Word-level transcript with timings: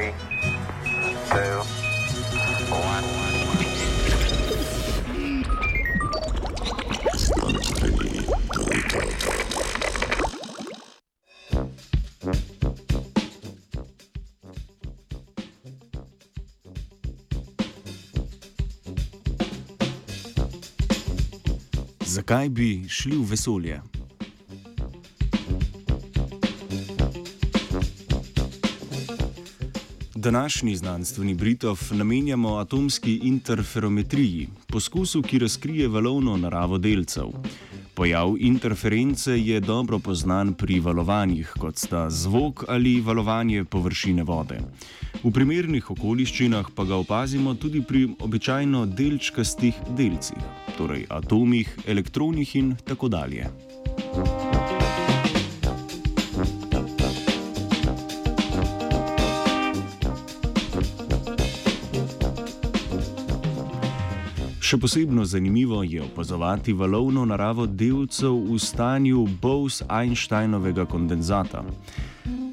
three, 0.00 0.12
two, 1.30 1.60
one. 2.70 3.04
Zakaj 22.04 22.48
bi 22.48 22.88
šli 22.88 23.16
v 23.16 23.24
vesolje? 23.30 23.99
Današnji 30.20 30.76
znanstveni 30.76 31.34
britov 31.34 31.80
namenjamo 31.90 32.56
atomski 32.56 33.20
interferometriji, 33.22 34.48
poskusu, 34.66 35.22
ki 35.22 35.38
razkrije 35.38 35.88
valovno 35.88 36.36
naravo 36.36 36.78
delcev. 36.78 37.24
Pojav 37.94 38.34
interference 38.38 39.30
je 39.30 39.60
dobro 39.60 39.98
poznan 39.98 40.54
pri 40.54 40.80
valovanjih, 40.80 41.54
kot 41.58 41.78
sta 41.78 42.10
zvok 42.10 42.64
ali 42.68 43.00
valovanje 43.00 43.64
površine 43.64 44.22
vode. 44.22 44.60
V 45.24 45.32
primernih 45.32 45.90
okoliščinah 45.90 46.68
pa 46.74 46.84
ga 46.84 47.00
opazimo 47.00 47.54
tudi 47.54 47.80
pri 47.82 48.08
običajno 48.20 48.86
delčkastih 48.86 49.74
delcih, 49.96 50.44
torej 50.76 51.06
atomih, 51.08 51.78
elektronih 51.86 52.56
in 52.56 52.76
tako 52.84 53.08
dalje. 53.08 53.48
Še 64.60 64.76
posebno 64.76 65.24
zanimivo 65.24 65.82
je 65.82 66.02
opazovati 66.02 66.72
valovno 66.76 67.24
naravo 67.24 67.64
delcev 67.66 68.34
v 68.44 68.58
stanju 68.60 69.22
Bose-Einsteinovega 69.40 70.84
kondenzata. 70.84 71.62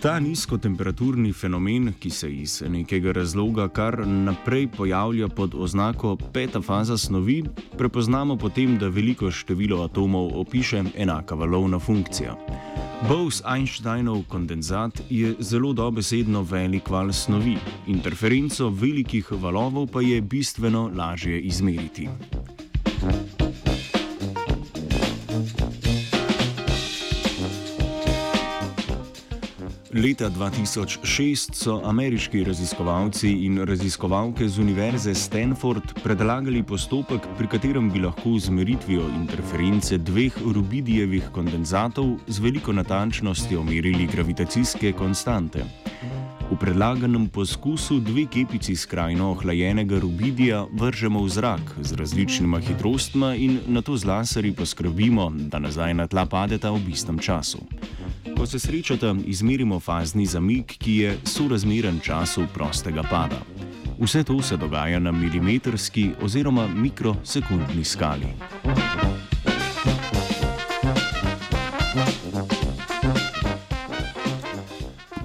Ta 0.00 0.14
nizkotemperaturni 0.24 1.34
fenomen, 1.36 1.92
ki 2.00 2.10
se 2.10 2.30
iz 2.32 2.62
nekega 2.64 3.12
razloga 3.12 3.68
kar 3.68 4.00
naprej 4.08 4.70
pojavlja 4.76 5.28
pod 5.28 5.54
oznako 5.54 6.16
peta 6.32 6.62
faza 6.64 6.96
snovi, 6.98 7.42
prepoznamo 7.76 8.36
potem, 8.36 8.78
da 8.80 8.88
veliko 8.88 9.28
število 9.30 9.84
atomov 9.84 10.32
opiše 10.40 10.84
enaka 10.96 11.36
valovna 11.36 11.78
funkcija. 11.78 12.36
Bose-Einsteinov 13.08 14.28
kondenzat 14.28 15.00
je 15.08 15.34
zelo 15.40 15.72
dobesedno 15.72 16.42
velik 16.42 16.88
val 16.88 17.12
snovi, 17.12 17.56
interferenco 17.86 18.68
velikih 18.68 19.32
valovov 19.32 19.86
pa 19.92 20.00
je 20.00 20.20
bistveno 20.20 20.90
lažje 20.96 21.40
izmeriti. 21.40 22.08
Leta 29.94 30.28
2006 30.30 31.54
so 31.54 31.80
ameriški 31.84 32.44
raziskovalci 32.44 33.30
in 33.46 33.58
raziskovalke 33.66 34.48
z 34.48 34.60
Univerze 34.62 35.14
Stanford 35.14 35.82
predlagali 36.04 36.62
postopek, 36.62 37.26
pri 37.38 37.48
katerem 37.50 37.88
bi 37.90 37.98
lahko 37.98 38.38
z 38.38 38.54
meritvijo 38.54 39.08
interference 39.08 39.98
dveh 39.98 40.36
rubidijevih 40.54 41.32
kondenzatov 41.34 42.20
z 42.28 42.38
veliko 42.38 42.72
natančnostjo 42.72 43.64
merili 43.64 44.06
gravitacijske 44.06 44.92
konstante. 44.92 45.64
V 46.50 46.58
predlaganem 46.58 47.26
poskusu 47.28 47.98
dve 48.00 48.28
kepici 48.30 48.76
skrajno 48.76 49.30
ohlajenega 49.30 49.98
rubidija 49.98 50.66
vržemo 50.72 51.24
v 51.24 51.28
zrak 51.28 51.74
z 51.82 51.98
različnima 51.98 52.60
hitrostma 52.60 53.34
in 53.34 53.58
na 53.66 53.82
to 53.82 53.96
z 53.96 54.06
laserji 54.06 54.52
poskrbimo, 54.52 55.32
da 55.50 55.58
nazaj 55.58 55.94
na 55.94 56.06
tla 56.06 56.26
padeta 56.26 56.70
v 56.70 56.94
istem 56.94 57.18
času. 57.18 57.58
Ko 58.36 58.46
se 58.46 58.58
srečata, 58.58 59.14
izmerimo 59.26 59.80
fazni 59.80 60.26
zamik, 60.26 60.76
ki 60.78 60.96
je 60.96 61.18
sorazmeren 61.24 62.00
času 62.00 62.46
prostega 62.54 63.02
pada. 63.02 63.40
Vse 64.00 64.24
to 64.24 64.42
se 64.42 64.56
dogaja 64.56 64.98
na 64.98 65.12
milimetrski 65.12 66.10
oziroma 66.22 66.66
mikrosekundni 66.68 67.84
skali. 67.84 68.26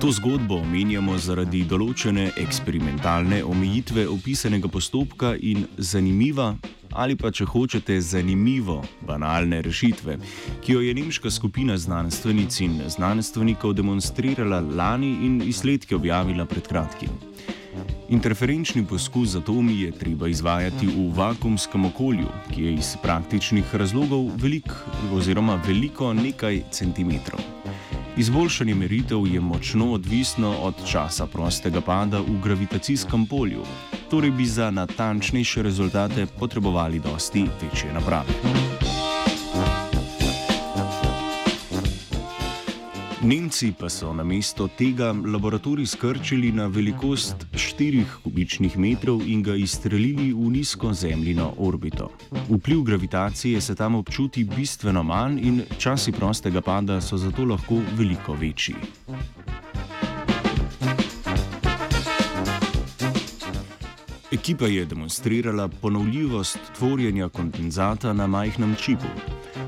To 0.00 0.10
zgodbo 0.12 0.58
omenjamo 0.60 1.14
zaradi 1.18 1.62
določene 1.64 2.26
eksperimentalne 2.36 3.38
omejitve 3.44 4.02
opisanega 4.12 4.68
postopka 4.68 5.30
in 5.40 5.64
zanimiva, 5.78 6.50
ali 6.94 7.16
pa 7.16 7.30
če 7.30 7.44
hočete 7.44 8.00
zanimivo, 8.00 8.80
banalne 9.06 9.62
rešitve, 9.62 10.18
ki 10.62 10.72
jo 10.72 10.80
je 10.80 10.94
nemška 10.94 11.30
skupina 11.30 11.76
znanstvenic 11.78 12.60
in 12.60 12.80
znanstvenikov 12.88 13.74
demonstrirala 13.74 14.60
lani 14.60 15.12
in 15.26 15.42
izsledke 15.42 15.96
objavila 15.96 16.46
pred 16.46 16.68
kratkim. 16.68 17.10
Interferenčni 18.08 18.84
poskus 18.86 19.32
z 19.32 19.40
atomi 19.42 19.80
je 19.80 19.92
treba 19.98 20.28
izvajati 20.28 20.86
v 20.86 21.08
vakumskem 21.16 21.84
okolju, 21.84 22.28
ki 22.52 22.64
je 22.64 22.74
iz 22.74 22.94
praktičnih 23.02 23.74
razlogov 23.74 24.28
velik 24.36 24.70
oziroma 25.12 25.58
veliko 25.66 26.12
nekaj 26.12 26.62
centimetrov. 26.70 27.40
Izboljšanje 28.16 28.74
meritev 28.74 29.26
je 29.26 29.40
močno 29.40 29.92
odvisno 29.92 30.52
od 30.62 30.74
časa 30.86 31.26
prostega 31.26 31.80
pada 31.80 32.20
v 32.20 32.38
gravitacijskem 32.42 33.26
polju, 33.26 33.64
torej 34.14 34.30
bi 34.30 34.46
za 34.46 34.70
natančnejše 34.70 35.62
rezultate 35.62 36.26
potrebovali 36.26 36.98
dosti 36.98 37.46
večje 37.62 37.92
naprave. 37.92 38.30
Nemci 43.22 43.72
pa 43.78 43.88
so 43.88 44.12
na 44.12 44.24
mesto 44.24 44.68
tega 44.68 45.14
laboratorij 45.32 45.86
skrčili 45.86 46.52
na 46.52 46.66
velikost 46.66 47.34
4 47.52 48.04
kubičnih 48.22 48.78
metrov 48.78 49.26
in 49.26 49.42
ga 49.42 49.54
izstrelili 49.54 50.32
v 50.32 50.50
nizko 50.50 50.92
zemljino 50.92 51.52
orbito. 51.58 52.10
Vpliv 52.48 52.82
gravitacije 52.82 53.60
se 53.60 53.74
tam 53.74 53.94
občuti 53.94 54.44
bistveno 54.44 55.02
manj 55.02 55.40
in 55.42 55.62
časi 55.78 56.12
prostega 56.12 56.60
pada 56.60 57.00
so 57.00 57.16
zato 57.16 57.44
lahko 57.44 57.80
veliko 57.98 58.32
večji. 58.32 58.74
Ekipa 64.44 64.66
je 64.66 64.84
demonstrirala 64.84 65.68
ponovljivost 65.68 66.58
tvorjenja 66.78 67.28
kondenzata 67.28 68.12
na 68.12 68.26
majhnem 68.26 68.74
čipu. 68.74 69.06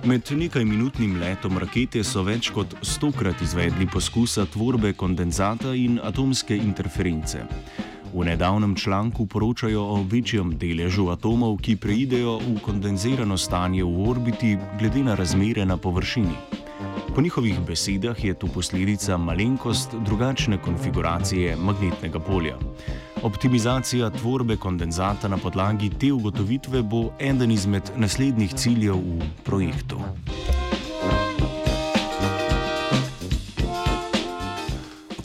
Med 0.04 0.28
nekaj 0.30 0.64
minutnim 0.64 1.14
letom 1.16 1.56
rakete 1.58 2.02
so 2.04 2.20
več 2.22 2.50
kot 2.52 2.74
stokrat 2.82 3.40
izvedli 3.40 3.86
poskusa 3.88 4.44
tvorbe 4.52 4.92
kondenzata 4.92 5.72
in 5.74 5.96
atomske 6.04 6.56
interference. 6.56 7.40
V 8.12 8.26
nedavnem 8.28 8.76
članku 8.76 9.26
poročajo 9.26 9.80
o 9.80 10.02
večjem 10.12 10.52
deležu 10.58 11.08
atomov, 11.08 11.56
ki 11.56 11.78
preidejo 11.80 12.36
v 12.44 12.60
kondenzirano 12.60 13.40
stanje 13.40 13.80
v 13.84 14.10
orbiti, 14.10 14.58
glede 14.78 15.08
na 15.08 15.14
razmere 15.14 15.64
na 15.64 15.76
površini. 15.76 16.36
Po 17.14 17.24
njihovih 17.24 17.64
besedah 17.66 18.24
je 18.24 18.34
to 18.34 18.46
posledica 18.46 19.16
malenkost 19.16 19.96
drugačne 20.04 20.60
konfiguracije 20.60 21.56
magnetnega 21.56 22.20
polja. 22.20 22.60
Optimizacija 23.22 24.10
tvorbe 24.10 24.56
kondenzata 24.56 25.28
na 25.28 25.36
podlagi 25.36 25.90
te 25.90 26.12
ugotovitve 26.12 26.82
bo 26.82 27.10
eden 27.20 27.50
izmed 27.50 27.82
naslednjih 27.96 28.54
ciljev 28.54 28.96
v 28.96 29.28
projektu. 29.44 30.00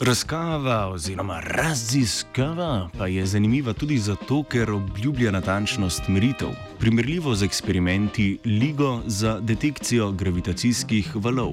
Razkava 0.00 0.88
oziroma 0.88 1.40
raziskava 1.40 2.88
pa 2.98 3.06
je 3.06 3.26
zanimiva 3.26 3.72
tudi 3.72 3.98
zato, 3.98 4.42
ker 4.42 4.70
obljublja 4.70 5.30
natančnost 5.30 6.08
meritev, 6.08 6.48
primerljivo 6.78 7.34
z 7.34 7.44
eksperimenti 7.44 8.38
LIGO 8.44 9.02
za 9.06 9.40
detekcijo 9.40 10.12
gravitacijskih 10.12 11.12
valov. 11.14 11.52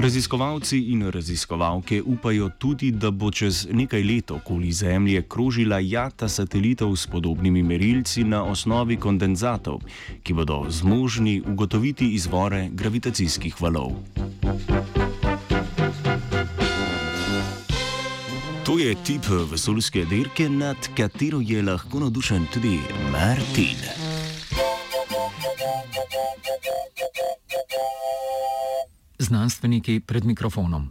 Raziskovalci 0.00 0.78
in 0.92 1.10
raziskovalke 1.10 2.02
upajo 2.02 2.48
tudi, 2.58 2.90
da 2.90 3.10
bo 3.10 3.30
čez 3.30 3.66
nekaj 3.70 4.02
let 4.02 4.30
okoli 4.30 4.72
Zemlje 4.72 5.22
krožila 5.28 5.78
jata 5.78 6.28
satelitov 6.28 6.96
s 6.96 7.06
podobnimi 7.06 7.62
merilci 7.62 8.24
na 8.24 8.44
osnovi 8.44 8.96
kondenzatov, 8.96 9.84
ki 10.22 10.32
bodo 10.32 10.64
zmožni 10.68 11.42
ugotoviti 11.46 12.14
izvore 12.14 12.68
gravitacijskih 12.72 13.60
valov. 13.60 13.92
To 18.64 18.78
je 18.78 18.94
tip 19.04 19.28
vesoljske 19.52 20.04
dirke, 20.04 20.48
nad 20.48 20.88
katero 20.96 21.40
je 21.44 21.62
lahko 21.62 22.00
navdušen 22.00 22.46
tudi 22.52 22.78
Martin. 23.12 23.76
Znanstveniki 29.30 30.00
pred 30.00 30.24
mikrofonom. 30.24 30.90